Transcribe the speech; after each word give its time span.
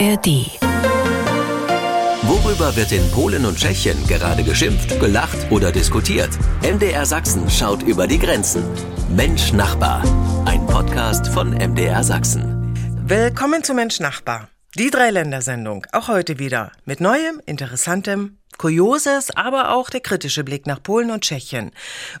ARD. 0.00 0.50
Worüber 2.22 2.74
wird 2.74 2.90
in 2.90 3.08
Polen 3.12 3.44
und 3.46 3.58
Tschechien 3.58 3.96
gerade 4.08 4.42
geschimpft, 4.42 4.98
gelacht 4.98 5.38
oder 5.50 5.70
diskutiert? 5.70 6.30
MDR 6.62 7.06
Sachsen 7.06 7.48
schaut 7.48 7.82
über 7.82 8.06
die 8.06 8.18
Grenzen. 8.18 8.64
Mensch 9.14 9.52
Nachbar. 9.52 10.02
Ein 10.46 10.66
Podcast 10.66 11.28
von 11.28 11.50
MDR 11.50 12.02
Sachsen. 12.02 12.74
Willkommen 13.06 13.62
zu 13.62 13.74
Mensch 13.74 14.00
Nachbar. 14.00 14.48
Die 14.76 14.90
Dreiländersendung. 14.90 15.86
Auch 15.92 16.08
heute 16.08 16.40
wieder. 16.40 16.72
Mit 16.84 17.00
Neuem, 17.00 17.40
Interessantem, 17.46 18.38
Kurioses, 18.58 19.30
aber 19.30 19.74
auch 19.74 19.90
der 19.90 20.00
kritische 20.00 20.44
Blick 20.44 20.66
nach 20.66 20.82
Polen 20.82 21.10
und 21.10 21.22
Tschechien. 21.22 21.70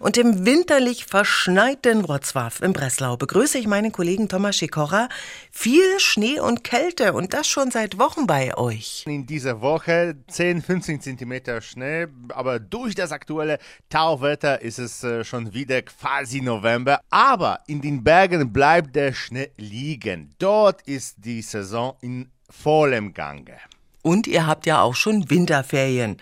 Und 0.00 0.16
im 0.16 0.44
winterlich 0.46 1.06
verschneiten 1.06 2.04
Wrocław 2.04 2.62
in 2.62 2.72
Breslau 2.72 3.16
begrüße 3.16 3.58
ich 3.58 3.66
meinen 3.66 3.92
Kollegen 3.92 4.28
Thomas 4.28 4.58
Sikora. 4.58 5.08
Viel 5.50 5.98
Schnee 5.98 6.40
und 6.40 6.64
Kälte 6.64 7.12
und 7.12 7.34
das 7.34 7.46
schon 7.46 7.70
seit 7.70 7.98
Wochen 7.98 8.26
bei 8.26 8.56
euch. 8.56 9.04
In 9.06 9.26
dieser 9.26 9.60
Woche 9.60 10.16
10, 10.28 10.62
15 10.62 11.00
Zentimeter 11.00 11.60
Schnee, 11.60 12.06
aber 12.28 12.58
durch 12.58 12.94
das 12.94 13.12
aktuelle 13.12 13.58
Tauwetter 13.88 14.60
ist 14.60 14.78
es 14.78 15.04
äh, 15.04 15.24
schon 15.24 15.52
wieder 15.54 15.82
quasi 15.82 16.40
November. 16.40 17.00
Aber 17.10 17.60
in 17.66 17.80
den 17.80 18.02
Bergen 18.02 18.52
bleibt 18.52 18.96
der 18.96 19.12
Schnee 19.12 19.50
liegen. 19.56 20.34
Dort 20.38 20.82
ist 20.82 21.16
die 21.18 21.42
Saison 21.42 21.96
in 22.00 22.30
vollem 22.50 23.12
Gange. 23.12 23.58
Und 24.04 24.26
ihr 24.26 24.46
habt 24.46 24.66
ja 24.66 24.82
auch 24.82 24.94
schon 24.94 25.30
Winterferien. 25.30 26.18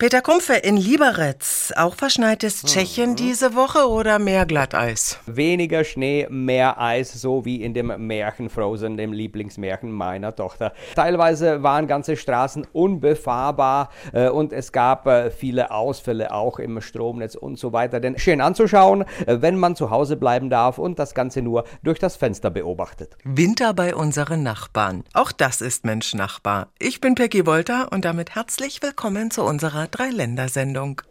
Peter 0.00 0.22
Kumpfe 0.22 0.54
in 0.54 0.78
Liberec, 0.78 1.44
auch 1.76 1.94
verschneites 1.94 2.62
Tschechien 2.62 3.16
diese 3.16 3.54
Woche 3.54 3.86
oder 3.86 4.18
mehr 4.18 4.46
Glatteis? 4.46 5.18
Weniger 5.26 5.84
Schnee, 5.84 6.26
mehr 6.30 6.80
Eis, 6.80 7.12
so 7.12 7.44
wie 7.44 7.62
in 7.62 7.74
dem 7.74 7.92
Märchen 8.06 8.48
Frozen, 8.48 8.96
dem 8.96 9.12
Lieblingsmärchen 9.12 9.92
meiner 9.92 10.34
Tochter. 10.34 10.72
Teilweise 10.94 11.62
waren 11.62 11.86
ganze 11.86 12.16
Straßen 12.16 12.66
unbefahrbar 12.72 13.90
äh, 14.14 14.30
und 14.30 14.54
es 14.54 14.72
gab 14.72 15.06
äh, 15.06 15.30
viele 15.30 15.70
Ausfälle 15.70 16.32
auch 16.32 16.58
im 16.58 16.80
Stromnetz 16.80 17.34
und 17.34 17.58
so 17.58 17.74
weiter. 17.74 18.00
Denn 18.00 18.18
schön 18.18 18.40
anzuschauen, 18.40 19.02
äh, 19.26 19.42
wenn 19.42 19.58
man 19.58 19.76
zu 19.76 19.90
Hause 19.90 20.16
bleiben 20.16 20.48
darf 20.48 20.78
und 20.78 20.98
das 20.98 21.12
Ganze 21.12 21.42
nur 21.42 21.64
durch 21.82 21.98
das 21.98 22.16
Fenster 22.16 22.48
beobachtet. 22.48 23.18
Winter 23.22 23.74
bei 23.74 23.94
unseren 23.94 24.42
Nachbarn. 24.44 25.04
Auch 25.12 25.30
das 25.30 25.60
ist 25.60 25.84
Mensch 25.84 26.14
Nachbar. 26.14 26.68
Ich 26.78 26.89
bin 26.98 27.14
Peggy 27.14 27.46
Wolter 27.46 27.92
und 27.92 28.04
damit 28.04 28.34
herzlich 28.34 28.82
willkommen 28.82 29.30
zu 29.30 29.44
unserer 29.44 29.86
Dreiländersendung. 29.86 31.02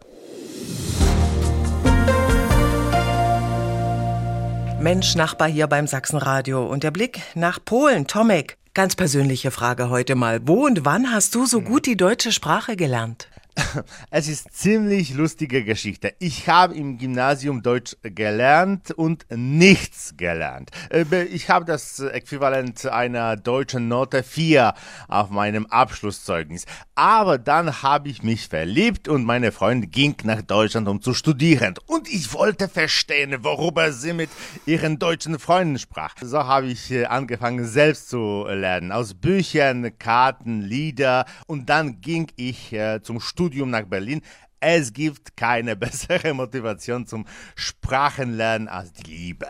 Mensch, 4.78 5.14
Nachbar 5.14 5.48
hier 5.48 5.66
beim 5.66 5.86
Sachsenradio 5.86 6.66
und 6.66 6.82
der 6.82 6.90
Blick 6.90 7.22
nach 7.34 7.58
Polen. 7.64 8.06
Tomek, 8.06 8.58
ganz 8.74 8.94
persönliche 8.96 9.50
Frage 9.50 9.88
heute 9.88 10.16
mal. 10.16 10.40
Wo 10.46 10.66
und 10.66 10.84
wann 10.84 11.12
hast 11.12 11.34
du 11.34 11.46
so 11.46 11.62
gut 11.62 11.86
die 11.86 11.96
deutsche 11.96 12.32
Sprache 12.32 12.76
gelernt? 12.76 13.28
Es 14.10 14.28
ist 14.28 14.52
ziemlich 14.52 15.14
lustige 15.14 15.64
Geschichte. 15.64 16.14
Ich 16.18 16.48
habe 16.48 16.74
im 16.74 16.98
Gymnasium 16.98 17.62
Deutsch 17.62 17.96
gelernt 18.02 18.90
und 18.90 19.26
nichts 19.30 20.14
gelernt. 20.16 20.70
Äh, 20.90 21.24
ich 21.24 21.50
habe 21.50 21.64
das 21.64 22.00
Äquivalent 22.00 22.86
einer 22.86 23.36
deutschen 23.36 23.88
Note 23.88 24.22
4 24.22 24.74
auf 25.08 25.30
meinem 25.30 25.66
Abschlusszeugnis. 25.66 26.64
Aber 26.94 27.38
dann 27.38 27.82
habe 27.82 28.08
ich 28.08 28.22
mich 28.22 28.48
verliebt 28.48 29.08
und 29.08 29.24
meine 29.24 29.52
Freundin 29.52 29.90
ging 29.90 30.16
nach 30.24 30.42
Deutschland, 30.42 30.88
um 30.88 31.00
zu 31.00 31.14
studieren. 31.14 31.74
Und 31.86 32.08
ich 32.08 32.32
wollte 32.32 32.68
verstehen, 32.68 33.36
worüber 33.42 33.92
sie 33.92 34.12
mit 34.12 34.30
ihren 34.66 34.98
deutschen 34.98 35.38
Freunden 35.38 35.78
sprach. 35.78 36.14
So 36.20 36.44
habe 36.46 36.66
ich 36.66 36.90
äh, 36.90 37.06
angefangen, 37.06 37.64
selbst 37.64 38.10
zu 38.10 38.46
lernen. 38.48 38.92
Aus 38.92 39.14
Büchern, 39.14 39.98
Karten, 39.98 40.62
Lieder. 40.62 41.26
Und 41.46 41.68
dann 41.68 42.00
ging 42.00 42.28
ich 42.36 42.72
äh, 42.72 43.00
zum 43.02 43.20
Studium 43.20 43.49
Studium 43.50 43.70
nach 43.70 43.84
Berlin. 43.84 44.22
Es 44.60 44.92
gibt 44.92 45.36
keine 45.36 45.74
bessere 45.84 46.32
Motivation 46.34 47.06
zum 47.06 47.26
Sprachenlernen 47.56 48.68
als 48.68 48.92
die 48.92 49.10
Liebe. 49.10 49.48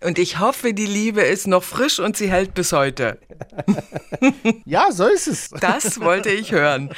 Und 0.00 0.18
ich 0.18 0.38
hoffe, 0.38 0.72
die 0.72 0.86
Liebe 0.86 1.22
ist 1.22 1.46
noch 1.46 1.62
frisch 1.62 1.98
und 1.98 2.16
sie 2.16 2.30
hält 2.30 2.54
bis 2.54 2.72
heute. 2.72 3.18
ja, 4.64 4.90
so 4.92 5.06
ist 5.06 5.26
es. 5.26 5.50
Das 5.50 6.00
wollte 6.00 6.30
ich 6.30 6.52
hören. 6.52 6.90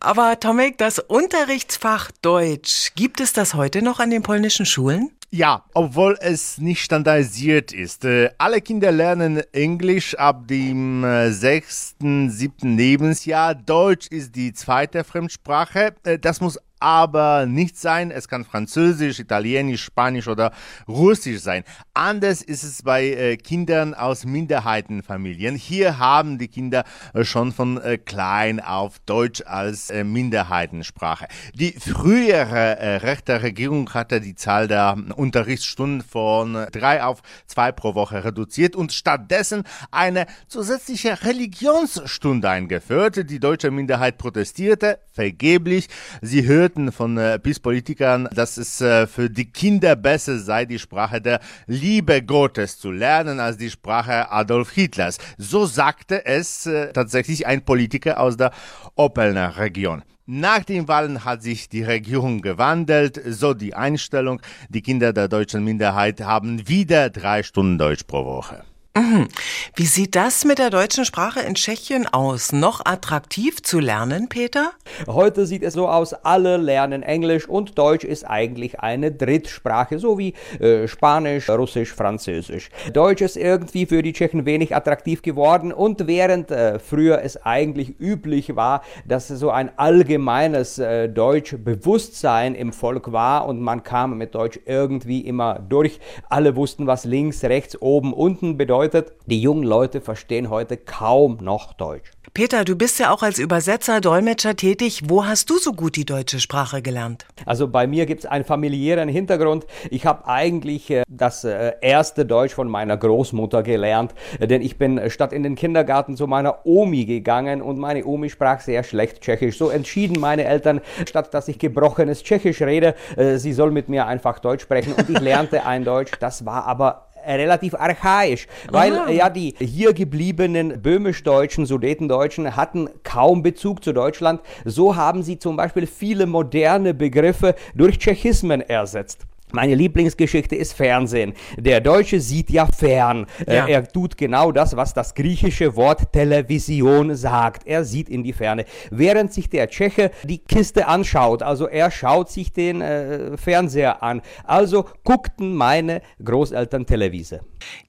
Aber 0.00 0.38
Tomek, 0.40 0.76
das 0.78 0.98
Unterrichtsfach 0.98 2.10
Deutsch, 2.22 2.92
gibt 2.94 3.20
es 3.20 3.32
das 3.32 3.54
heute 3.54 3.82
noch 3.82 4.00
an 4.00 4.10
den 4.10 4.22
polnischen 4.22 4.66
Schulen? 4.66 5.15
Ja, 5.30 5.64
obwohl 5.74 6.16
es 6.20 6.58
nicht 6.58 6.82
standardisiert 6.82 7.72
ist. 7.72 8.04
Äh, 8.04 8.30
alle 8.38 8.60
Kinder 8.60 8.92
lernen 8.92 9.42
Englisch 9.52 10.14
ab 10.14 10.46
dem 10.46 11.02
äh, 11.02 11.32
sechsten, 11.32 12.30
siebten 12.30 12.76
Lebensjahr. 12.76 13.54
Deutsch 13.54 14.06
ist 14.08 14.36
die 14.36 14.52
zweite 14.52 15.02
Fremdsprache. 15.02 15.94
Äh, 16.04 16.18
das 16.18 16.40
muss 16.40 16.60
aber 16.78 17.46
nicht 17.46 17.78
sein. 17.78 18.10
Es 18.10 18.28
kann 18.28 18.44
Französisch, 18.44 19.18
Italienisch, 19.18 19.84
Spanisch 19.84 20.28
oder 20.28 20.52
Russisch 20.86 21.40
sein. 21.40 21.64
Anders 21.94 22.42
ist 22.42 22.62
es 22.62 22.82
bei 22.82 23.06
äh, 23.06 23.36
Kindern 23.36 23.94
aus 23.94 24.24
Minderheitenfamilien. 24.24 25.54
Hier 25.56 25.98
haben 25.98 26.38
die 26.38 26.48
Kinder 26.48 26.84
äh, 27.14 27.24
schon 27.24 27.52
von 27.52 27.80
äh, 27.80 27.96
klein 27.96 28.60
auf 28.60 28.98
Deutsch 29.00 29.42
als 29.46 29.90
äh, 29.90 30.04
Minderheitensprache. 30.04 31.26
Die 31.54 31.72
frühere 31.72 32.78
äh, 32.78 32.96
rechte 32.96 33.42
Regierung 33.42 33.92
hatte 33.94 34.20
die 34.20 34.34
Zahl 34.34 34.68
der 34.68 34.96
Unterrichtsstunden 35.16 36.02
von 36.02 36.66
drei 36.72 37.02
auf 37.02 37.22
zwei 37.46 37.72
pro 37.72 37.94
Woche 37.94 38.24
reduziert 38.24 38.76
und 38.76 38.92
stattdessen 38.92 39.64
eine 39.90 40.26
zusätzliche 40.48 41.24
Religionsstunde 41.24 42.48
eingeführt. 42.48 43.30
Die 43.30 43.40
deutsche 43.40 43.70
Minderheit 43.70 44.18
protestierte 44.18 45.00
vergeblich. 45.12 45.88
Sie 46.20 46.44
hörte 46.44 46.65
hörten 46.66 46.90
von 46.90 47.16
äh, 47.16 47.38
PiS-Politikern, 47.38 48.28
dass 48.34 48.56
es 48.56 48.80
äh, 48.80 49.06
für 49.06 49.30
die 49.30 49.44
Kinder 49.44 49.94
besser 49.94 50.40
sei, 50.40 50.64
die 50.64 50.80
Sprache 50.80 51.20
der 51.20 51.38
Liebe 51.68 52.22
Gottes 52.22 52.76
zu 52.76 52.90
lernen, 52.90 53.38
als 53.38 53.56
die 53.56 53.70
Sprache 53.70 54.32
Adolf 54.32 54.72
Hitlers. 54.72 55.18
So 55.38 55.64
sagte 55.66 56.26
es 56.26 56.66
äh, 56.66 56.92
tatsächlich 56.92 57.46
ein 57.46 57.64
Politiker 57.64 58.18
aus 58.18 58.36
der 58.36 58.50
Opelner 58.96 59.56
Region. 59.58 60.02
Nach 60.26 60.64
den 60.64 60.88
Wahlen 60.88 61.24
hat 61.24 61.44
sich 61.44 61.68
die 61.68 61.84
Regierung 61.84 62.42
gewandelt, 62.42 63.22
so 63.28 63.54
die 63.54 63.74
Einstellung, 63.74 64.42
die 64.68 64.82
Kinder 64.82 65.12
der 65.12 65.28
deutschen 65.28 65.62
Minderheit 65.62 66.20
haben 66.20 66.66
wieder 66.66 67.10
drei 67.10 67.44
Stunden 67.44 67.78
Deutsch 67.78 68.02
pro 68.08 68.24
Woche. 68.24 68.64
Mhm. 68.96 69.28
Wie 69.74 69.84
sieht 69.84 70.16
das 70.16 70.46
mit 70.46 70.58
der 70.58 70.70
deutschen 70.70 71.04
Sprache 71.04 71.40
in 71.40 71.54
Tschechien 71.54 72.06
aus? 72.06 72.52
Noch 72.52 72.80
attraktiv 72.86 73.62
zu 73.62 73.78
lernen, 73.78 74.30
Peter? 74.30 74.70
Heute 75.06 75.44
sieht 75.44 75.62
es 75.62 75.74
so 75.74 75.86
aus, 75.86 76.14
alle 76.14 76.56
lernen 76.56 77.02
Englisch 77.02 77.46
und 77.46 77.76
Deutsch 77.76 78.04
ist 78.04 78.24
eigentlich 78.24 78.80
eine 78.80 79.12
Drittsprache, 79.12 79.98
so 79.98 80.16
wie 80.16 80.32
äh, 80.60 80.88
Spanisch, 80.88 81.50
Russisch, 81.50 81.92
Französisch. 81.92 82.70
Deutsch 82.90 83.20
ist 83.20 83.36
irgendwie 83.36 83.84
für 83.84 84.00
die 84.00 84.14
Tschechen 84.14 84.46
wenig 84.46 84.74
attraktiv 84.74 85.20
geworden 85.20 85.74
und 85.74 86.06
während 86.06 86.50
äh, 86.50 86.78
früher 86.78 87.20
es 87.22 87.44
eigentlich 87.44 88.00
üblich 88.00 88.56
war, 88.56 88.80
dass 89.06 89.28
so 89.28 89.50
ein 89.50 89.78
allgemeines 89.78 90.78
äh, 90.78 91.10
Deutschbewusstsein 91.10 92.54
im 92.54 92.72
Volk 92.72 93.12
war 93.12 93.46
und 93.46 93.60
man 93.60 93.82
kam 93.82 94.16
mit 94.16 94.34
Deutsch 94.34 94.58
irgendwie 94.64 95.20
immer 95.20 95.58
durch. 95.58 96.00
Alle 96.30 96.56
wussten, 96.56 96.86
was 96.86 97.04
links, 97.04 97.44
rechts, 97.44 97.78
oben, 97.82 98.14
unten 98.14 98.56
bedeutet 98.56 98.85
bedeutet, 98.86 99.12
die 99.26 99.40
jungen 99.40 99.64
Leute 99.64 100.00
verstehen 100.00 100.50
heute 100.50 100.76
kaum 100.76 101.38
noch 101.40 101.72
Deutsch. 101.72 102.10
Peter, 102.34 102.64
du 102.64 102.76
bist 102.76 102.98
ja 102.98 103.12
auch 103.12 103.22
als 103.22 103.38
Übersetzer, 103.38 104.00
Dolmetscher 104.00 104.56
tätig. 104.56 105.04
Wo 105.06 105.24
hast 105.24 105.48
du 105.48 105.58
so 105.58 105.72
gut 105.72 105.96
die 105.96 106.04
deutsche 106.04 106.38
Sprache 106.38 106.82
gelernt? 106.82 107.24
Also 107.46 107.66
bei 107.66 107.86
mir 107.86 108.04
gibt 108.04 108.20
es 108.20 108.26
einen 108.26 108.44
familiären 108.44 109.08
Hintergrund. 109.08 109.66
Ich 109.90 110.04
habe 110.04 110.26
eigentlich 110.26 110.90
äh, 110.90 111.02
das 111.08 111.44
äh, 111.44 111.72
erste 111.80 112.26
Deutsch 112.26 112.54
von 112.54 112.68
meiner 112.68 112.96
Großmutter 112.96 113.62
gelernt, 113.62 114.14
äh, 114.38 114.46
denn 114.46 114.60
ich 114.60 114.76
bin 114.76 115.00
statt 115.08 115.32
in 115.32 115.42
den 115.42 115.54
Kindergarten 115.54 116.16
zu 116.16 116.26
meiner 116.26 116.66
Omi 116.66 117.06
gegangen 117.06 117.62
und 117.62 117.78
meine 117.78 118.04
Omi 118.04 118.28
sprach 118.28 118.60
sehr 118.60 118.84
schlecht 118.84 119.22
Tschechisch. 119.22 119.56
So 119.56 119.70
entschieden 119.70 120.20
meine 120.20 120.44
Eltern, 120.44 120.80
statt 121.08 121.32
dass 121.32 121.48
ich 121.48 121.58
gebrochenes 121.58 122.22
Tschechisch 122.22 122.60
rede, 122.60 122.94
sie 123.36 123.52
soll 123.52 123.70
mit 123.70 123.88
mir 123.88 124.06
einfach 124.06 124.38
Deutsch 124.38 124.62
sprechen 124.62 124.92
und 124.92 125.08
ich 125.08 125.20
lernte 125.20 125.64
ein 125.64 125.84
Deutsch. 125.84 126.12
Das 126.20 126.44
war 126.44 126.66
aber 126.66 127.05
relativ 127.26 127.74
archaisch, 127.74 128.46
weil 128.70 128.96
Aha. 128.96 129.10
ja 129.10 129.30
die 129.30 129.54
hier 129.58 129.92
gebliebenen 129.92 130.80
böhmisch-deutschen, 130.80 131.66
Sudetendeutschen 131.66 132.56
hatten 132.56 132.88
kaum 133.02 133.42
Bezug 133.42 133.82
zu 133.82 133.92
Deutschland. 133.92 134.40
So 134.64 134.96
haben 134.96 135.22
sie 135.22 135.38
zum 135.38 135.56
Beispiel 135.56 135.86
viele 135.86 136.26
moderne 136.26 136.94
Begriffe 136.94 137.54
durch 137.74 137.98
Tschechismen 137.98 138.60
ersetzt. 138.60 139.26
Meine 139.56 139.74
Lieblingsgeschichte 139.74 140.54
ist 140.54 140.74
Fernsehen. 140.74 141.32
Der 141.56 141.80
Deutsche 141.80 142.20
sieht 142.20 142.50
ja 142.50 142.66
fern. 142.66 143.26
Äh, 143.46 143.56
ja. 143.56 143.66
Er 143.66 143.88
tut 143.88 144.18
genau 144.18 144.52
das, 144.52 144.76
was 144.76 144.92
das 144.92 145.14
griechische 145.14 145.76
Wort 145.76 146.12
Television 146.12 147.16
sagt. 147.16 147.66
Er 147.66 147.86
sieht 147.86 148.10
in 148.10 148.22
die 148.22 148.34
Ferne. 148.34 148.66
Während 148.90 149.32
sich 149.32 149.48
der 149.48 149.70
Tscheche 149.70 150.10
die 150.24 150.40
Kiste 150.40 150.86
anschaut, 150.88 151.42
also 151.42 151.66
er 151.66 151.90
schaut 151.90 152.30
sich 152.30 152.52
den 152.52 152.82
äh, 152.82 153.38
Fernseher 153.38 154.02
an. 154.02 154.20
Also 154.44 154.84
guckten 155.04 155.54
meine 155.54 156.02
Großeltern 156.22 156.84
Televise. 156.84 157.40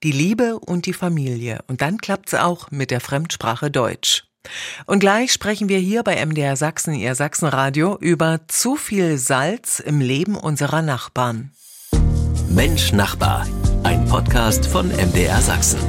Die 0.03 0.13
Liebe 0.13 0.57
und 0.59 0.85
die 0.85 0.93
Familie. 0.93 1.59
Und 1.67 1.81
dann 1.81 1.97
klappt 1.97 2.29
es 2.29 2.39
auch 2.39 2.71
mit 2.71 2.91
der 2.91 3.01
Fremdsprache 3.01 3.69
Deutsch. 3.69 4.23
Und 4.85 4.99
gleich 4.99 5.31
sprechen 5.31 5.69
wir 5.69 5.79
hier 5.79 6.03
bei 6.03 6.23
MDR 6.25 6.55
Sachsen, 6.55 6.93
Ihr 6.93 7.15
Sachsenradio, 7.15 7.97
über 7.99 8.41
zu 8.47 8.75
viel 8.75 9.17
Salz 9.17 9.79
im 9.79 9.99
Leben 9.99 10.35
unserer 10.35 10.81
Nachbarn. 10.81 11.51
Mensch 12.57 12.91
Nachbar, 12.91 13.45
ein 13.83 14.03
Podcast 14.05 14.65
von 14.65 14.87
MDR 14.87 15.39
Sachsen. 15.41 15.79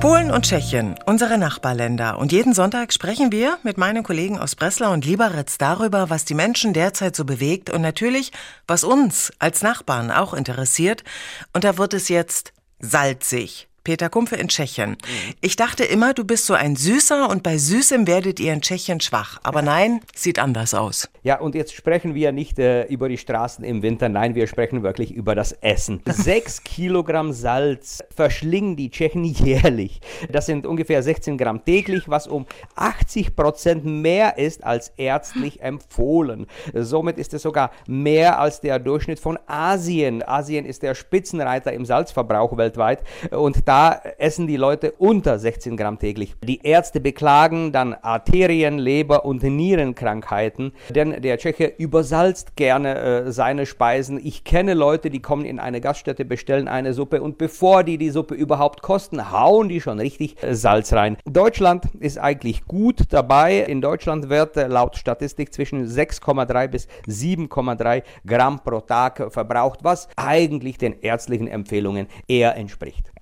Polen 0.00 0.32
und 0.32 0.46
Tschechien, 0.46 0.96
unsere 1.06 1.38
Nachbarländer. 1.38 2.18
Und 2.18 2.32
jeden 2.32 2.54
Sonntag 2.54 2.92
sprechen 2.92 3.30
wir 3.30 3.56
mit 3.62 3.78
meinen 3.78 4.02
Kollegen 4.02 4.36
aus 4.36 4.56
Breslau 4.56 4.92
und 4.92 5.04
Liberec 5.04 5.56
darüber, 5.58 6.10
was 6.10 6.24
die 6.24 6.34
Menschen 6.34 6.72
derzeit 6.72 7.14
so 7.14 7.24
bewegt 7.24 7.70
und 7.70 7.80
natürlich, 7.80 8.32
was 8.66 8.82
uns 8.82 9.32
als 9.38 9.62
Nachbarn 9.62 10.10
auch 10.10 10.34
interessiert. 10.34 11.04
Und 11.52 11.62
da 11.62 11.78
wird 11.78 11.94
es 11.94 12.08
jetzt 12.08 12.52
salzig. 12.80 13.68
Peter 13.88 14.10
Kumpfe 14.10 14.36
in 14.36 14.48
Tschechien. 14.48 14.98
Ich 15.40 15.56
dachte 15.56 15.82
immer, 15.82 16.12
du 16.12 16.22
bist 16.22 16.44
so 16.44 16.52
ein 16.52 16.76
Süßer 16.76 17.30
und 17.30 17.42
bei 17.42 17.56
Süßem 17.56 18.06
werdet 18.06 18.38
ihr 18.38 18.52
in 18.52 18.60
Tschechien 18.60 19.00
schwach. 19.00 19.40
Aber 19.44 19.62
nein, 19.62 20.00
sieht 20.14 20.38
anders 20.38 20.74
aus. 20.74 21.08
Ja, 21.22 21.40
und 21.40 21.54
jetzt 21.54 21.72
sprechen 21.72 22.14
wir 22.14 22.32
nicht 22.32 22.58
äh, 22.58 22.84
über 22.84 23.08
die 23.08 23.16
Straßen 23.16 23.64
im 23.64 23.80
Winter, 23.80 24.10
nein, 24.10 24.34
wir 24.34 24.46
sprechen 24.46 24.82
wirklich 24.82 25.10
über 25.10 25.34
das 25.34 25.52
Essen. 25.52 26.02
Sechs 26.06 26.62
Kilogramm 26.64 27.32
Salz 27.32 28.02
verschlingen 28.14 28.76
die 28.76 28.90
Tschechen 28.90 29.24
jährlich. 29.24 30.02
Das 30.30 30.44
sind 30.44 30.66
ungefähr 30.66 31.02
16 31.02 31.38
Gramm 31.38 31.64
täglich, 31.64 32.10
was 32.10 32.26
um 32.26 32.44
80 32.76 33.36
Prozent 33.36 33.86
mehr 33.86 34.36
ist 34.36 34.64
als 34.64 34.92
ärztlich 34.98 35.62
empfohlen. 35.62 36.46
Somit 36.74 37.16
ist 37.16 37.32
es 37.32 37.40
sogar 37.40 37.70
mehr 37.86 38.38
als 38.38 38.60
der 38.60 38.80
Durchschnitt 38.80 39.18
von 39.18 39.38
Asien. 39.46 40.22
Asien 40.22 40.66
ist 40.66 40.82
der 40.82 40.94
Spitzenreiter 40.94 41.72
im 41.72 41.86
Salzverbrauch 41.86 42.58
weltweit 42.58 43.02
und 43.30 43.66
da 43.66 43.77
essen 44.18 44.46
die 44.46 44.56
Leute 44.56 44.92
unter 44.98 45.38
16 45.38 45.76
Gramm 45.76 45.98
täglich. 45.98 46.34
Die 46.42 46.64
Ärzte 46.64 47.00
beklagen 47.00 47.72
dann 47.72 47.94
Arterien, 47.94 48.78
Leber 48.78 49.24
und 49.24 49.42
Nierenkrankheiten, 49.42 50.72
denn 50.90 51.22
der 51.22 51.38
Tscheche 51.38 51.72
übersalzt 51.78 52.56
gerne 52.56 52.98
äh, 52.98 53.32
seine 53.32 53.66
Speisen. 53.66 54.20
Ich 54.24 54.44
kenne 54.44 54.74
Leute, 54.74 55.10
die 55.10 55.20
kommen 55.20 55.44
in 55.44 55.58
eine 55.58 55.80
Gaststätte, 55.80 56.24
bestellen 56.24 56.68
eine 56.68 56.92
Suppe 56.92 57.22
und 57.22 57.38
bevor 57.38 57.84
die 57.84 57.98
die 57.98 58.10
Suppe 58.10 58.34
überhaupt 58.34 58.82
kosten, 58.82 59.30
hauen 59.30 59.68
die 59.68 59.80
schon 59.80 59.98
richtig 59.98 60.42
äh, 60.42 60.54
Salz 60.54 60.92
rein. 60.92 61.16
Deutschland 61.24 61.86
ist 62.00 62.18
eigentlich 62.18 62.64
gut 62.66 63.02
dabei. 63.10 63.60
In 63.60 63.80
Deutschland 63.80 64.28
wird 64.28 64.56
äh, 64.56 64.66
laut 64.66 64.96
Statistik 64.96 65.52
zwischen 65.52 65.86
6,3 65.86 66.68
bis 66.68 66.88
7,3 67.06 68.02
Gramm 68.26 68.60
pro 68.60 68.80
Tag 68.80 69.32
verbraucht, 69.32 69.80
was 69.82 70.08
eigentlich 70.16 70.78
den 70.78 71.00
ärztlichen 71.00 71.48
Empfehlungen 71.48 72.08
eher 72.26 72.56
entspricht. 72.56 73.12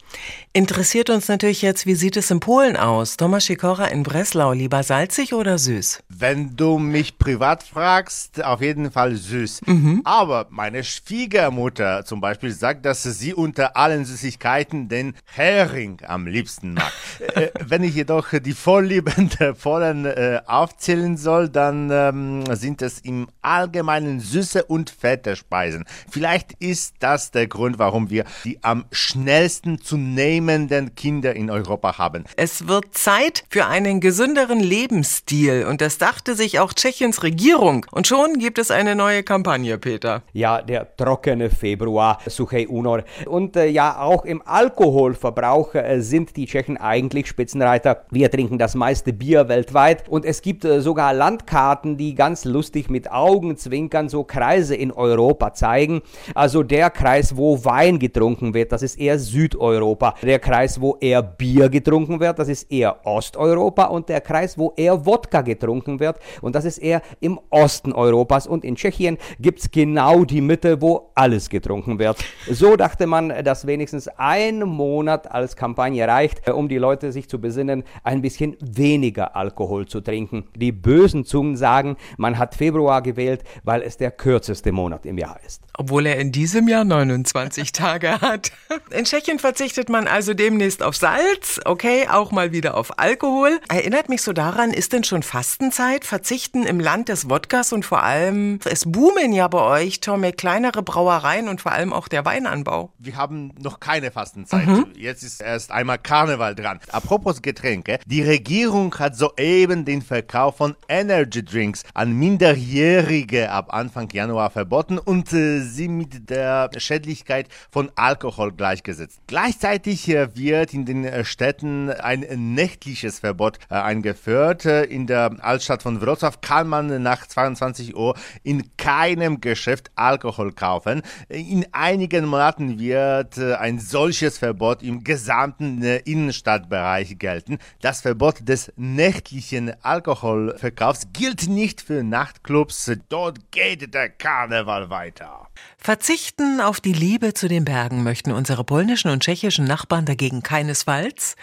Interessiert 0.53 1.11
uns 1.11 1.29
natürlich 1.29 1.62
jetzt, 1.62 1.87
wie 1.87 1.94
sieht 1.94 2.17
es 2.17 2.31
in 2.31 2.41
Polen 2.41 2.76
aus? 2.76 3.17
Thomas 3.17 3.47
Sikora 3.47 3.87
in 3.87 4.03
Breslau, 4.03 4.53
lieber 4.53 4.82
salzig 4.82 5.35
oder 5.35 5.58
süß? 5.58 6.03
Wenn 6.18 6.56
du 6.56 6.78
mich 6.78 7.18
privat 7.18 7.64
fragst, 7.64 8.42
auf 8.44 8.60
jeden 8.60 8.92
Fall 8.92 9.16
süß. 9.16 9.62
Mhm. 9.66 10.02
Aber 10.04 10.46
meine 10.50 10.84
Schwiegermutter 10.84 12.04
zum 12.04 12.20
Beispiel 12.20 12.52
sagt, 12.52 12.86
dass 12.86 13.02
sie 13.02 13.34
unter 13.34 13.76
allen 13.76 14.04
Süßigkeiten 14.04 14.88
den 14.88 15.14
Hering 15.24 15.98
am 16.06 16.26
liebsten 16.26 16.74
mag. 16.74 16.92
äh, 17.34 17.48
wenn 17.66 17.82
ich 17.82 17.94
jedoch 17.96 18.28
die 18.32 18.52
Vorlieben 18.52 19.28
der 19.40 19.54
Polen 19.54 20.04
äh, 20.04 20.40
aufzählen 20.46 21.16
soll, 21.16 21.48
dann 21.48 21.90
ähm, 21.90 22.44
sind 22.54 22.80
es 22.80 23.00
im 23.00 23.26
Allgemeinen 23.42 24.20
süße 24.20 24.64
und 24.64 24.90
fette 24.90 25.34
Speisen. 25.34 25.84
Vielleicht 26.08 26.52
ist 26.60 26.94
das 27.00 27.32
der 27.32 27.48
Grund, 27.48 27.78
warum 27.80 28.10
wir 28.10 28.24
die 28.44 28.62
am 28.62 28.84
schnellsten 28.92 29.80
zu 29.82 29.96
zunehmenden 29.96 30.94
Kinder 30.94 31.34
in 31.34 31.50
Europa 31.50 31.96
haben. 31.96 32.24
Es 32.36 32.69
wird 32.69 32.96
Zeit 32.96 33.44
für 33.48 33.66
einen 33.66 34.00
gesünderen 34.00 34.60
Lebensstil 34.60 35.64
und 35.66 35.80
das 35.80 35.96
dachte 36.06 36.37
sich 36.37 36.61
auch 36.61 36.73
Tschechiens 36.73 37.25
Regierung. 37.25 37.85
Und 37.91 38.06
schon 38.06 38.38
gibt 38.38 38.58
es 38.58 38.70
eine 38.70 38.94
neue 38.94 39.25
Kampagne, 39.25 39.76
Peter. 39.76 40.23
Ja, 40.32 40.62
der 40.62 40.97
trockene 40.97 41.50
Februar, 41.50 42.20
Suchej 42.26 42.69
Unor. 42.69 43.03
Und 43.26 43.56
äh, 43.56 43.67
ja, 43.67 43.99
auch 43.99 44.25
im 44.25 44.41
Alkoholverbrauch 44.44 45.75
äh, 45.75 46.00
sind 46.00 46.37
die 46.37 46.47
Tschechen 46.47 46.76
eigentlich 46.76 47.26
Spitzenreiter. 47.26 48.05
Wir 48.12 48.31
trinken 48.31 48.56
das 48.56 48.76
meiste 48.76 49.12
Bier 49.12 49.49
weltweit 49.49 50.08
und 50.08 50.25
es 50.25 50.43
gibt 50.43 50.64
äh, 50.64 50.81
sogar 50.81 51.12
Landkarten, 51.12 51.97
die 51.97 52.14
ganz 52.14 52.44
lustig 52.44 52.88
mit 52.88 53.11
Augenzwinkern 53.11 54.08
so 54.08 54.23
Kreise 54.23 54.76
in 54.76 54.93
Europa 54.93 55.55
zeigen. 55.55 56.03
Also 56.37 56.62
der 56.62 56.91
Kreis, 56.91 57.37
wo 57.37 57.64
Wein 57.64 57.99
getrunken 57.99 58.55
wird, 58.55 58.70
das 58.70 58.85
ist 58.85 58.97
eher 58.97 59.19
Südeuropa. 59.19 60.14
Der 60.23 60.38
Kreis, 60.38 60.81
wo 60.81 60.99
eher 61.00 61.23
Bier 61.23 61.69
getrunken 61.69 62.20
wird, 62.20 62.38
das 62.38 62.47
ist 62.47 62.70
eher 62.70 63.05
Osteuropa 63.05 63.87
und 63.87 64.08
der 64.08 64.20
Kreis, 64.20 64.56
wo 64.56 64.73
eher 64.76 65.05
Wodka 65.05 65.41
getrunken 65.41 65.95
wird 66.00 66.19
und 66.40 66.54
das 66.54 66.64
ist 66.64 66.78
eher 66.78 67.02
im 67.20 67.38
Osten 67.50 67.93
Europas 67.93 68.46
und 68.46 68.64
in 68.64 68.76
Tschechien 68.76 69.19
gibt 69.38 69.60
es 69.60 69.70
genau 69.70 70.25
die 70.25 70.40
Mitte, 70.40 70.81
wo 70.81 71.10
alles 71.14 71.50
getrunken 71.50 71.98
wird. 71.98 72.19
So 72.50 72.76
dachte 72.76 73.06
man, 73.06 73.32
dass 73.44 73.66
wenigstens 73.66 74.08
ein 74.08 74.60
Monat 74.60 75.31
als 75.31 75.56
Kampagne 75.56 76.06
reicht, 76.06 76.48
um 76.50 76.69
die 76.69 76.78
Leute 76.78 77.12
sich 77.12 77.28
zu 77.28 77.40
besinnen, 77.40 77.84
ein 78.02 78.22
bisschen 78.22 78.56
weniger 78.60 79.37
Alkohol 79.37 79.87
zu 79.87 80.00
trinken. 80.00 80.44
Die 80.54 80.72
bösen 80.72 81.25
Zungen 81.25 81.56
sagen, 81.56 81.96
man 82.16 82.38
hat 82.38 82.54
Februar 82.54 83.02
gewählt, 83.02 83.44
weil 83.64 83.82
es 83.82 83.96
der 83.96 84.10
kürzeste 84.10 84.72
Monat 84.72 85.06
im 85.06 85.19
Jahr 85.19 85.38
ist. 85.46 85.62
Obwohl 85.78 86.06
er 86.06 86.16
in 86.19 86.32
diesem 86.32 86.69
Jahr 86.69 86.84
29 86.84 87.72
Tage 87.76 88.20
hat. 88.20 88.52
In 88.90 89.04
Tschechien 89.04 89.38
verzichtet 89.38 89.76
verzichtet 89.76 89.88
man 89.88 90.06
also 90.06 90.32
demnächst 90.32 90.82
auf 90.82 90.96
Salz, 90.96 91.60
okay, 91.64 92.06
auch 92.08 92.31
mal 92.31 92.52
wieder 92.52 92.76
auf 92.76 92.98
Alkohol. 92.98 93.58
Erinnert 93.69 94.08
mich 94.08 94.22
so 94.22 94.32
daran, 94.32 94.70
ist 94.70 94.93
denn 94.93 95.02
schon 95.02 95.22
Fastenzeit? 95.22 95.85
Verzichten 96.04 96.64
im 96.64 96.80
Land 96.80 97.08
des 97.08 97.30
Wodkas 97.30 97.72
und 97.72 97.84
vor 97.84 98.02
allem, 98.02 98.58
es 98.64 98.84
boomen 98.84 99.32
ja 99.32 99.48
bei 99.48 99.82
euch, 99.82 100.00
Tommy, 100.00 100.32
kleinere 100.32 100.82
Brauereien 100.82 101.48
und 101.48 101.60
vor 101.60 101.72
allem 101.72 101.92
auch 101.92 102.08
der 102.08 102.24
Weinanbau. 102.24 102.92
Wir 102.98 103.16
haben 103.16 103.52
noch 103.58 103.80
keine 103.80 104.10
Fastenzeit. 104.10 104.66
Mhm. 104.66 104.86
Jetzt 104.96 105.22
ist 105.22 105.40
erst 105.40 105.70
einmal 105.70 105.98
Karneval 105.98 106.54
dran. 106.54 106.80
Apropos 106.90 107.42
Getränke, 107.42 107.98
die 108.06 108.22
Regierung 108.22 108.94
hat 108.98 109.16
soeben 109.16 109.84
den 109.84 110.02
Verkauf 110.02 110.56
von 110.56 110.76
Energy 110.88 111.44
Drinks 111.44 111.82
an 111.94 112.12
Minderjährige 112.12 113.50
ab 113.50 113.72
Anfang 113.72 114.08
Januar 114.10 114.50
verboten 114.50 114.98
und 114.98 115.32
äh, 115.32 115.60
sie 115.60 115.88
mit 115.88 116.30
der 116.30 116.70
Schädlichkeit 116.76 117.48
von 117.70 117.90
Alkohol 117.96 118.52
gleichgesetzt. 118.52 119.20
Gleichzeitig 119.26 119.66
Gleichzeitig 119.66 120.08
wird 120.08 120.74
in 120.74 120.84
den 120.84 121.05
äh, 121.05 121.24
Städten 121.24 121.90
ein 121.90 122.20
nächtliches 122.55 123.20
Verbot 123.20 123.58
äh, 123.70 123.74
eingeführt. 123.74 124.64
Äh, 124.64 124.84
in 124.84 125.06
der 125.06 125.36
Altstadt 125.40 125.75
von 125.82 126.00
Wrocław 126.00 126.40
kann 126.40 126.68
man 126.68 127.02
nach 127.02 127.26
22 127.26 127.96
Uhr 127.96 128.14
in 128.42 128.76
keinem 128.76 129.40
Geschäft 129.40 129.90
Alkohol 129.94 130.52
kaufen. 130.52 131.02
In 131.28 131.66
einigen 131.72 132.26
Monaten 132.26 132.78
wird 132.78 133.38
ein 133.38 133.78
solches 133.78 134.38
Verbot 134.38 134.82
im 134.82 135.04
gesamten 135.04 135.82
Innenstadtbereich 135.82 137.18
gelten. 137.18 137.58
Das 137.80 138.00
Verbot 138.00 138.48
des 138.48 138.72
nächtlichen 138.76 139.72
Alkoholverkaufs 139.82 141.08
gilt 141.12 141.48
nicht 141.48 141.80
für 141.80 142.02
Nachtclubs. 142.02 142.90
Dort 143.08 143.50
geht 143.50 143.94
der 143.94 144.08
Karneval 144.10 144.90
weiter. 144.90 145.48
Verzichten 145.78 146.60
auf 146.60 146.80
die 146.80 146.92
Liebe 146.92 147.34
zu 147.34 147.48
den 147.48 147.64
Bergen 147.64 148.02
möchten 148.02 148.32
unsere 148.32 148.64
polnischen 148.64 149.10
und 149.10 149.22
tschechischen 149.22 149.64
Nachbarn 149.64 150.04
dagegen 150.04 150.42
keinesfalls. 150.42 151.36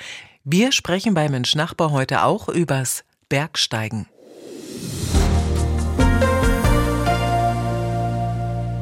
Wir 0.44 0.72
sprechen 0.72 1.14
bei 1.14 1.30
Mensch 1.30 1.56
Nachbar 1.56 1.92
heute 1.92 2.24
auch 2.24 2.50
übers 2.50 3.06
Bergsteigen. 3.30 4.08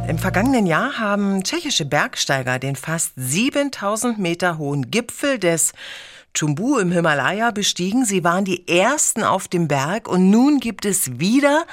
Im 0.07 0.17
vergangenen 0.17 0.65
Jahr 0.65 0.99
haben 0.99 1.43
tschechische 1.43 1.85
Bergsteiger 1.85 2.59
den 2.59 2.75
fast 2.75 3.13
7000 3.15 4.19
Meter 4.19 4.57
hohen 4.57 4.91
Gipfel 4.91 5.39
des 5.39 5.73
Chumbu 6.33 6.77
im 6.77 6.91
Himalaya 6.91 7.51
bestiegen. 7.51 8.05
Sie 8.05 8.23
waren 8.23 8.45
die 8.45 8.67
ersten 8.67 9.23
auf 9.23 9.47
dem 9.47 9.67
Berg 9.67 10.07
und 10.07 10.29
nun 10.29 10.59
gibt 10.59 10.85
es 10.85 11.19
wieder 11.19 11.65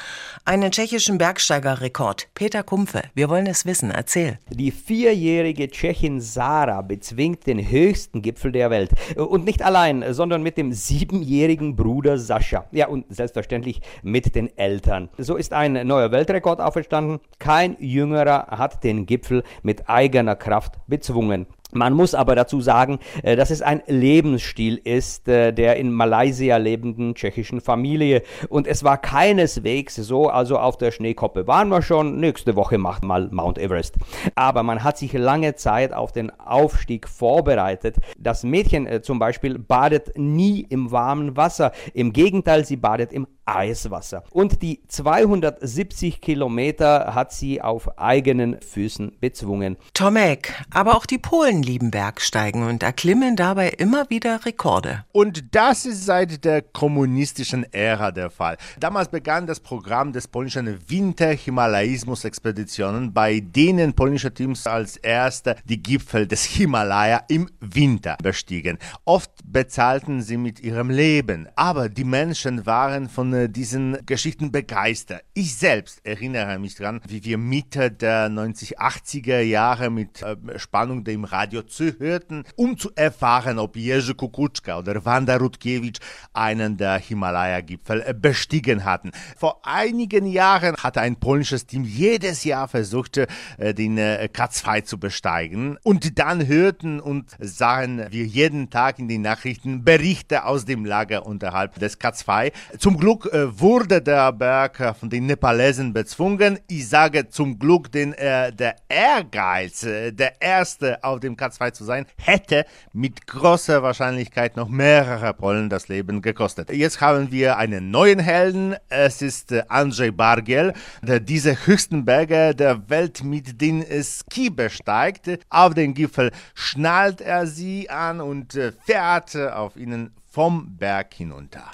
einen 0.45 0.71
tschechischen 0.71 1.19
Bergsteigerrekord. 1.19 2.29
Peter 2.35 2.63
Kumpfe, 2.63 3.03
wir 3.15 3.29
wollen 3.29 3.47
es 3.47 3.67
wissen. 3.67 3.91
Erzähl. 3.91 4.39
Die 4.51 4.71
vierjährige 4.71 5.71
Tschechin 5.71 6.21
Sarah 6.21 6.83
bezwingt 6.83 7.47
den 7.47 7.71
höchsten 7.71 8.23
Gipfel 8.23 8.53
der 8.53 8.71
Welt. 8.71 8.91
Und 9.17 9.45
nicht 9.45 9.63
allein, 9.63 10.05
sondern 10.13 10.43
mit 10.43 10.57
dem 10.57 10.73
siebenjährigen 10.73 11.77
Bruder 11.77 12.19
Sascha. 12.19 12.67
Ja, 12.73 12.89
und 12.89 13.05
selbstverständlich 13.09 13.81
mit 14.03 14.35
den 14.35 14.57
Eltern. 14.59 15.09
So 15.19 15.37
ist 15.37 15.53
ein 15.53 15.87
neuer 15.87 16.11
Weltrekord 16.11 16.61
auferstanden. 16.61 17.21
Kein 17.39 17.77
Jüngerer 17.79 18.47
hat 18.51 18.83
den 18.85 19.07
Gipfel 19.07 19.45
mit 19.63 19.89
eigener 19.89 20.35
Kraft 20.35 20.75
bezwungen. 20.87 21.47
Man 21.73 21.93
muss 21.93 22.15
aber 22.15 22.35
dazu 22.35 22.61
sagen, 22.61 22.99
äh, 23.23 23.37
dass 23.37 23.51
es 23.51 23.61
ein 23.61 23.83
Lebensstil 23.87 24.81
ist 24.83 25.29
äh, 25.29 25.53
der 25.53 25.77
in 25.77 25.93
Malaysia 25.93 26.57
lebenden 26.57 27.15
tschechischen 27.15 27.61
Familie. 27.61 28.23
Und 28.49 28.67
es 28.67 28.85
war 28.85 28.97
keineswegs 28.99 29.97
so, 29.97 30.29
also 30.29 30.59
auf 30.59 30.79
der 30.79 30.91
Schneekoppe 30.93 31.47
waren 31.47 31.69
wir 31.69 31.83
schon, 31.83 32.21
nächste 32.21 32.57
Woche 32.57 32.79
macht 32.79 33.05
mal 33.05 33.29
Mount 33.31 33.59
Everest. 33.59 33.97
Aber 34.35 34.63
man 34.63 34.83
hat 34.83 34.97
sich 34.97 35.13
lange 35.13 35.57
Zeit 35.57 35.93
auf 35.93 36.13
den 36.13 36.31
Aufstieg 36.39 37.09
vorbereitet. 37.09 37.97
Das 38.19 38.45
Mädchen 38.45 38.87
äh, 38.87 39.03
zum 39.03 39.19
Beispiel 39.19 39.59
badet 39.59 40.17
nie 40.17 40.61
im 40.61 40.91
warmen 40.91 41.37
Wasser. 41.37 41.73
Im 41.93 42.13
Gegenteil, 42.13 42.65
sie 42.65 42.77
badet 42.77 43.13
im 43.13 43.27
Eiswasser. 43.49 44.23
Und 44.31 44.63
die 44.63 44.81
270 44.89 46.21
Kilometer 46.21 47.15
hat 47.15 47.33
sie 47.33 47.61
auf 47.61 47.99
eigenen 47.99 48.61
Füßen 48.61 49.17
bezwungen. 49.21 49.77
Tomek, 49.95 50.55
aber 50.71 50.97
auch 50.97 51.07
die 51.07 51.19
Polen 51.19 51.63
lieben 51.63 51.91
Bergsteigen 51.91 52.65
und 52.65 52.83
erklimmen 52.83 53.37
dabei 53.37 53.69
immer 53.71 54.11
wieder 54.11 54.45
Rekorde. 54.45 55.05
Und 55.13 55.55
das 55.55 55.87
ist 55.87 56.05
seit 56.05 56.45
der 56.45 56.61
kommunistischen 56.63 57.65
Ära 57.73 58.11
der 58.11 58.31
Fall. 58.31 58.57
Damals 58.79 59.09
begann 59.09 59.47
das 59.47 59.61
Programm 59.61 60.13
des 60.13 60.29
polnischen 60.29 60.79
Winter-Himalaismus-Expeditionen, 60.89 63.13
bei 63.13 63.41
denen 63.41 63.95
polnische 63.95 64.33
Teams 64.33 64.67
als 64.67 64.97
erste 64.97 65.57
die 65.65 65.83
Gipfel 65.83 66.27
des 66.27 66.45
Himalaya 66.45 67.23
im 67.29 67.51
Winter 67.61 68.17
bestiegen. 68.23 68.79
Oft 69.05 69.31
bezahlten 69.45 70.23
sie 70.23 70.37
mit 70.37 70.61
ihrem 70.61 70.91
Leben, 70.91 71.49
aber 71.57 71.89
die 71.89 72.05
Menschen 72.05 72.67
waren 72.67 73.09
von 73.09 73.33
äh, 73.39 73.49
diesen 73.49 73.99
Geschichten 74.07 74.53
begeistert. 74.53 75.23
Ich 75.35 75.57
selbst 75.57 76.05
erinnere 76.05 76.59
mich 76.59 76.75
daran, 76.75 77.01
wie 77.07 77.25
wir 77.25 77.39
Mitte 77.39 77.91
der 77.91 78.29
90-80er 78.29 79.41
Jahre 79.41 79.91
mit 79.91 80.23
äh, 80.23 80.37
Spannung 80.59 81.05
dem 81.05 81.25
Radio 81.25 81.63
zuhörten, 81.63 82.45
um 82.57 82.77
zu 82.77 82.91
erfahren, 82.95 83.59
ob 83.59 83.77
Jerzy 83.77 84.15
Kukuczka 84.15 84.79
oder 84.79 85.05
Wanda 85.05 85.37
Rutkiewicz 85.37 85.99
einen 86.33 86.77
der 86.77 86.99
Himalaya-Gipfel 86.99 88.03
äh, 88.07 88.15
bestiegen 88.15 88.85
hatten. 88.85 89.13
Vor 89.37 89.61
einigen 89.65 90.27
Jahren 90.27 90.77
hatte 90.77 91.01
ein 91.01 91.17
polnisches 91.17 91.67
Team 91.67 91.85
jedes 91.85 92.45
Jahr 92.45 92.69
versucht, 92.69 93.17
den 93.59 93.99
K2 93.99 94.85
zu 94.85 94.99
besteigen. 94.99 95.79
Und 95.83 96.19
dann 96.19 96.47
hörten 96.47 97.01
und 97.01 97.31
sahen 97.39 98.05
wir 98.11 98.25
jeden 98.25 98.71
Tag 98.71 98.99
in 98.99 99.09
den 99.09 99.23
Nachrichten 99.23 99.85
Berichte 99.85 100.45
aus 100.45 100.65
dem 100.65 100.85
Lager 100.85 101.27
unterhalb 101.27 101.79
des 101.79 102.01
K2. 102.01 102.53
Zum 102.79 102.99
Glück 102.99 103.28
wurde 103.33 104.01
der 104.01 104.33
Berg 104.33 104.81
äh, 104.81 104.95
von 104.95 105.11
den 105.11 105.27
Nepalesen 105.27 105.93
bezwungen. 105.93 106.59
Ich 106.69 106.89
sage 106.89 107.29
zum 107.29 107.59
Glück, 107.59 107.91
denn 107.93 108.13
äh, 108.15 108.53
der 108.53 108.77
Ehrgeiz, 108.89 109.85
äh, 109.85 110.13
der 110.13 110.41
Erste 110.41 111.03
auf 111.03 111.21
dem 111.21 111.37
K2 111.37 111.73
zu 111.73 111.85
sein, 111.85 112.07
hätte 112.17 112.65
mit 112.93 113.27
großer 113.27 113.83
Wahrscheinlichkeit 113.83 114.57
noch 114.57 114.69
mehrere 114.69 115.35
Polen 115.35 115.69
das 115.69 115.89
Leben 115.89 116.23
gekostet. 116.23 116.71
Jetzt 116.71 117.01
haben 117.01 117.31
wir 117.31 117.57
einen 117.57 117.91
neuen 117.91 118.19
Helden. 118.19 118.77
Es 118.89 119.23
ist 119.23 119.53
äh, 119.53 119.63
Andrzej 119.69 120.11
Bargiel, 120.11 120.73
der 121.03 121.21
diese 121.21 121.67
höchsten 121.67 122.05
Berge 122.05 122.55
der 122.55 122.89
Welt 122.89 123.23
mit 123.25 123.61
den 123.61 123.85
Ski 124.03 124.51
besteigt. 124.51 125.29
Auf 125.51 125.75
den 125.75 125.95
Gipfel 125.95 126.31
schnallt 126.55 127.21
er 127.21 127.47
sie 127.47 127.91
an 127.91 128.21
und 128.21 128.55
äh, 128.55 128.73
fährt 128.85 129.37
auf 129.37 129.77
ihnen 129.77 130.13
vom 130.39 130.77
Berg 130.77 131.15
hinunter. 131.15 131.65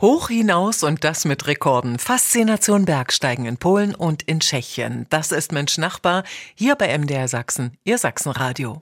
Hoch 0.00 0.28
hinaus 0.28 0.82
und 0.82 1.04
das 1.04 1.26
mit 1.26 1.46
Rekorden. 1.46 1.98
Faszination 1.98 2.86
Bergsteigen 2.86 3.44
in 3.44 3.58
Polen 3.58 3.94
und 3.94 4.22
in 4.22 4.40
Tschechien. 4.40 5.04
Das 5.10 5.30
ist 5.30 5.52
Mensch 5.52 5.76
Nachbar 5.76 6.24
hier 6.54 6.74
bei 6.74 6.96
MDR 6.96 7.28
Sachsen, 7.28 7.76
Ihr 7.84 7.98
Sachsenradio. 7.98 8.80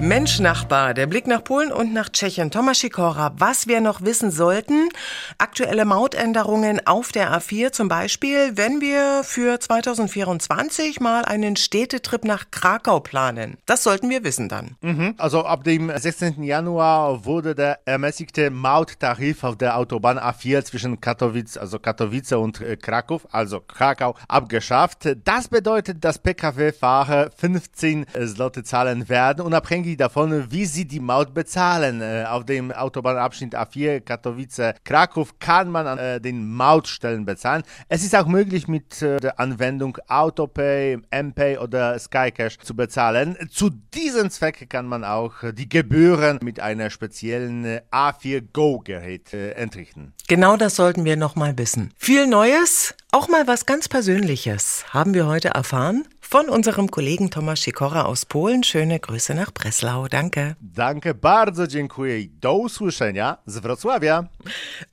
Mensch 0.00 0.38
Nachbar, 0.38 0.94
der 0.94 1.08
Blick 1.08 1.26
nach 1.26 1.42
Polen 1.42 1.72
und 1.72 1.92
nach 1.92 2.08
Tschechien. 2.08 2.52
Thomas 2.52 2.78
Sikora, 2.78 3.32
was 3.36 3.66
wir 3.66 3.80
noch 3.80 4.02
wissen 4.02 4.30
sollten, 4.30 4.90
aktuelle 5.38 5.84
Mautänderungen 5.84 6.86
auf 6.86 7.10
der 7.10 7.36
A4 7.36 7.72
zum 7.72 7.88
Beispiel, 7.88 8.56
wenn 8.56 8.80
wir 8.80 9.24
für 9.24 9.58
2024 9.58 11.00
mal 11.00 11.24
einen 11.24 11.56
Städtetrip 11.56 12.24
nach 12.24 12.52
Krakau 12.52 13.00
planen. 13.00 13.56
Das 13.66 13.82
sollten 13.82 14.08
wir 14.08 14.22
wissen 14.22 14.48
dann. 14.48 14.76
Mhm. 14.82 15.14
Also 15.18 15.44
ab 15.44 15.64
dem 15.64 15.90
16. 15.94 16.44
Januar 16.44 17.24
wurde 17.24 17.56
der 17.56 17.80
ermäßigte 17.84 18.50
Mauttarif 18.50 19.42
auf 19.42 19.56
der 19.56 19.76
Autobahn 19.76 20.18
A4 20.18 20.62
zwischen 20.62 21.00
Katowice, 21.00 21.58
also 21.58 21.80
Katowice 21.80 22.32
und 22.34 22.60
äh, 22.60 22.76
Krakow, 22.76 23.26
also 23.32 23.60
Krakau, 23.60 24.14
abgeschafft. 24.28 25.08
Das 25.24 25.48
bedeutet, 25.48 26.04
dass 26.04 26.20
Pkw-Fahrer 26.20 27.30
15 27.36 28.06
Slotte 28.26 28.62
zahlen 28.62 29.08
werden, 29.08 29.44
unabhängig 29.44 29.87
abhängig 29.88 29.96
davon, 29.96 30.50
wie 30.50 30.66
sie 30.66 30.84
die 30.84 31.00
Maut 31.00 31.34
bezahlen. 31.34 32.00
Äh, 32.00 32.24
auf 32.28 32.44
dem 32.44 32.72
Autobahnabschnitt 32.72 33.54
A4 33.56 34.00
Katowice-Krakow 34.00 35.38
kann 35.38 35.70
man 35.70 35.86
an 35.86 35.98
äh, 35.98 36.20
den 36.20 36.48
Mautstellen 36.54 37.24
bezahlen. 37.24 37.62
Es 37.88 38.04
ist 38.04 38.14
auch 38.14 38.26
möglich, 38.26 38.68
mit 38.68 39.02
äh, 39.02 39.18
der 39.18 39.40
Anwendung 39.40 39.98
Autopay, 40.08 40.98
MPay 41.10 41.58
oder 41.58 41.98
Skycash 41.98 42.58
zu 42.58 42.74
bezahlen. 42.74 43.36
Zu 43.50 43.70
diesem 43.94 44.30
Zweck 44.30 44.68
kann 44.68 44.86
man 44.86 45.04
auch 45.04 45.32
die 45.52 45.68
Gebühren 45.68 46.38
mit 46.42 46.60
einer 46.60 46.90
speziellen 46.90 47.80
A4 47.90 48.42
Go-Gerät 48.52 49.32
entrichten. 49.32 50.12
Genau 50.26 50.56
das 50.56 50.76
sollten 50.76 51.04
wir 51.04 51.16
noch 51.16 51.36
mal 51.36 51.56
wissen. 51.56 51.92
Viel 51.96 52.26
Neues, 52.26 52.94
auch 53.12 53.28
mal 53.28 53.46
was 53.46 53.66
ganz 53.66 53.88
Persönliches 53.88 54.84
haben 54.92 55.14
wir 55.14 55.26
heute 55.26 55.48
erfahren 55.48 56.04
von 56.30 56.50
unserem 56.50 56.90
Kollegen 56.90 57.30
Tomasz 57.30 57.62
Sikora 57.62 58.02
aus 58.02 58.26
Polen. 58.26 58.62
Schöne 58.62 59.00
Grüße 59.00 59.34
nach 59.34 59.50
Breslau. 59.50 60.08
Danke. 60.08 60.56
Danke 60.60 61.14
bardzo, 61.14 61.66
dziękuję 61.66 62.28
do 62.40 62.54
usłyszenia 62.54 63.38
z 63.46 63.58
Wrocławia. 63.58 64.24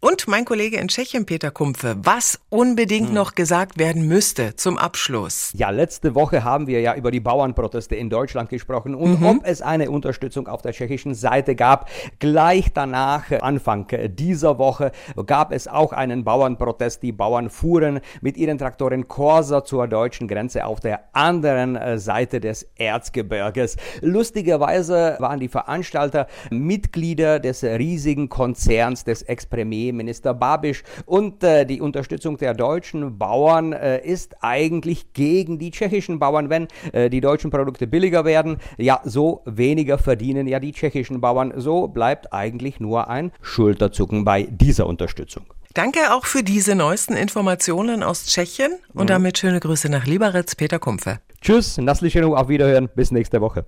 Und 0.01 0.27
mein 0.27 0.45
Kollege 0.45 0.79
in 0.79 0.87
Tschechien, 0.87 1.25
Peter 1.25 1.51
Kumpfe, 1.51 1.95
was 1.97 2.39
unbedingt 2.49 3.07
hm. 3.07 3.15
noch 3.15 3.35
gesagt 3.35 3.77
werden 3.77 4.07
müsste 4.07 4.55
zum 4.55 4.77
Abschluss. 4.77 5.51
Ja, 5.55 5.71
letzte 5.71 6.15
Woche 6.15 6.45
haben 6.45 6.67
wir 6.67 6.79
ja 6.79 6.95
über 6.95 7.11
die 7.11 7.19
Bauernproteste 7.19 7.95
in 7.95 8.09
Deutschland 8.09 8.49
gesprochen 8.49 8.95
und 8.95 9.19
mhm. 9.19 9.25
ob 9.25 9.37
es 9.43 9.61
eine 9.61 9.91
Unterstützung 9.91 10.47
auf 10.47 10.61
der 10.61 10.71
tschechischen 10.71 11.15
Seite 11.15 11.55
gab. 11.55 11.89
Gleich 12.19 12.71
danach, 12.73 13.29
Anfang 13.41 13.87
dieser 14.07 14.57
Woche, 14.57 14.93
gab 15.25 15.51
es 15.51 15.67
auch 15.67 15.91
einen 15.91 16.23
Bauernprotest. 16.23 17.03
Die 17.03 17.11
Bauern 17.11 17.49
fuhren 17.49 17.99
mit 18.21 18.37
ihren 18.37 18.57
Traktoren 18.57 19.09
Corsa 19.09 19.65
zur 19.65 19.89
deutschen 19.89 20.29
Grenze 20.29 20.65
auf 20.65 20.79
der 20.79 21.09
anderen 21.25 21.75
äh, 21.75 21.97
Seite 21.97 22.39
des 22.39 22.67
Erzgebirges. 22.75 23.77
Lustigerweise 24.01 25.15
waren 25.19 25.39
die 25.39 25.47
Veranstalter 25.47 26.27
Mitglieder 26.51 27.39
des 27.39 27.63
riesigen 27.63 28.29
Konzerns 28.29 29.03
des 29.03 29.23
Ex-Premierminister 29.23 30.35
Babisch 30.35 30.83
und 31.05 31.43
äh, 31.43 31.65
die 31.65 31.81
Unterstützung 31.81 32.37
der 32.37 32.53
deutschen 32.53 33.17
Bauern 33.17 33.73
äh, 33.73 34.05
ist 34.05 34.35
eigentlich 34.41 35.13
gegen 35.13 35.57
die 35.57 35.71
tschechischen 35.71 36.19
Bauern, 36.19 36.49
wenn 36.49 36.67
äh, 36.93 37.09
die 37.09 37.21
deutschen 37.21 37.49
Produkte 37.49 37.87
billiger 37.87 38.23
werden. 38.23 38.57
Ja, 38.77 39.01
so 39.03 39.41
weniger 39.45 39.97
verdienen 39.97 40.47
ja 40.47 40.59
die 40.59 40.73
tschechischen 40.73 41.21
Bauern. 41.21 41.53
So 41.55 41.87
bleibt 41.87 42.33
eigentlich 42.33 42.79
nur 42.79 43.09
ein 43.09 43.31
Schulterzucken 43.41 44.25
bei 44.25 44.43
dieser 44.43 44.85
Unterstützung. 44.85 45.45
Danke 45.75 46.13
auch 46.13 46.25
für 46.25 46.41
diese 46.41 46.73
neuesten 46.73 47.17
Informationen 47.17 48.01
aus 48.01 48.25
Tschechien 48.25 48.71
und 48.93 49.03
mhm. 49.03 49.07
damit 49.07 49.37
schöne 49.37 49.59
Grüße 49.59 49.89
nach 49.89 50.05
Liberec, 50.05 50.55
Peter 50.55 50.79
Kumpfe. 50.79 51.19
Tschüss, 51.41 51.77
Nasslichenu, 51.77 52.33
auf 52.33 52.47
Wiederhören, 52.47 52.89
bis 52.95 53.11
nächste 53.11 53.41
Woche. 53.41 53.67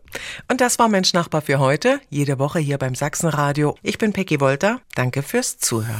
Und 0.49 0.61
das 0.61 0.79
war 0.79 0.87
Mensch 0.87 1.13
Nachbar 1.13 1.41
für 1.41 1.59
heute, 1.59 1.99
jede 2.09 2.39
Woche 2.39 2.59
hier 2.59 2.77
beim 2.77 2.95
Sachsenradio. 2.95 3.75
Ich 3.83 3.97
bin 3.97 4.13
Peggy 4.13 4.39
Wolter, 4.39 4.79
danke 4.95 5.21
fürs 5.21 5.59
Zuhören. 5.59 5.99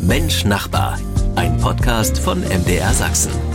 Mensch 0.00 0.44
Nachbar, 0.44 0.98
ein 1.34 1.58
Podcast 1.58 2.16
von 2.18 2.40
MDR 2.42 2.94
Sachsen. 2.94 3.49